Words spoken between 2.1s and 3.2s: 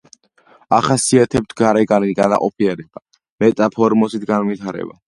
განაყოფიერება,